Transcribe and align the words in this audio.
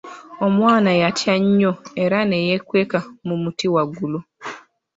Omwana 0.47 0.91
yatya 1.01 1.35
nnyo 1.43 1.71
era 2.03 2.19
ne 2.25 2.37
yeekweka 2.47 2.99
mu 3.27 3.35
muti 3.43 3.67
waggulu. 3.73 4.19